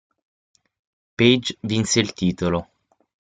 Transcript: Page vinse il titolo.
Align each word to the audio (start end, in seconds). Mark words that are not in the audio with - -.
Page 1.15 1.57
vinse 1.63 1.97
il 1.99 2.13
titolo. 2.13 2.67